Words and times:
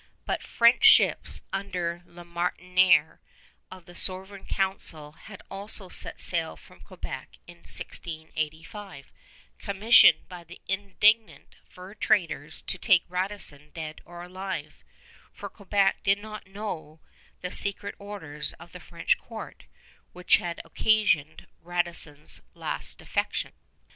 But 0.25 0.41
French 0.41 0.83
ships 0.83 1.43
under 1.53 2.01
La 2.07 2.23
Martinière 2.23 3.19
of 3.69 3.85
the 3.85 3.93
Sovereign 3.93 4.47
Council 4.47 5.11
had 5.11 5.43
also 5.47 5.89
set 5.89 6.19
sail 6.19 6.57
from 6.57 6.81
Quebec 6.81 7.37
in 7.45 7.57
1685, 7.57 9.11
commissioned 9.59 10.27
by 10.27 10.43
the 10.43 10.59
indignant 10.67 11.55
fur 11.69 11.93
traders 11.93 12.63
to 12.63 12.79
take 12.79 13.03
Radisson 13.09 13.69
dead 13.75 14.01
or 14.03 14.23
alive; 14.23 14.83
for 15.31 15.49
Quebec 15.51 16.01
did 16.01 16.17
not 16.17 16.47
know 16.47 16.99
the 17.41 17.51
secret 17.51 17.93
orders 17.99 18.53
of 18.53 18.71
the 18.71 18.79
French 18.79 19.19
court, 19.19 19.65
which 20.13 20.37
had 20.37 20.59
occasioned 20.65 21.45
Radisson's 21.61 22.41
last 22.55 22.97
defection. 22.97 23.53